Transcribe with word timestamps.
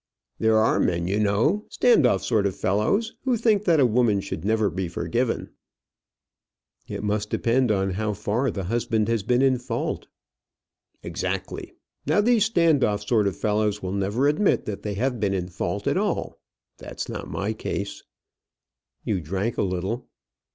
"There 0.39 0.57
are 0.57 0.79
men, 0.79 1.07
you 1.07 1.19
know, 1.19 1.67
stand 1.69 2.07
off 2.07 2.23
sort 2.23 2.47
of 2.47 2.55
fellows, 2.55 3.13
who 3.23 3.37
think 3.37 3.65
that 3.65 3.79
a 3.79 3.85
woman 3.85 4.19
should 4.19 4.43
never 4.43 4.71
be 4.71 4.87
forgiven." 4.87 5.51
"It 6.87 7.03
must 7.03 7.29
depend 7.29 7.71
on 7.71 7.91
how 7.91 8.13
far 8.13 8.49
the 8.49 8.63
husband 8.63 9.07
has 9.09 9.21
been 9.21 9.43
in 9.43 9.59
fault." 9.59 10.07
"Exactly. 11.03 11.75
Now 12.07 12.19
these 12.19 12.45
stand 12.45 12.83
off 12.83 13.05
sort 13.07 13.27
of 13.27 13.35
fellows 13.35 13.83
will 13.83 13.91
never 13.93 14.27
admit 14.27 14.65
that 14.65 14.81
they 14.81 14.95
have 14.95 15.19
been 15.19 15.35
in 15.35 15.49
fault 15.49 15.85
at 15.85 15.97
all. 15.97 16.39
That's 16.79 17.07
not 17.07 17.29
my 17.29 17.53
case." 17.53 18.01
"You 19.03 19.21
drank 19.21 19.55
a 19.59 19.61
little." 19.61 20.07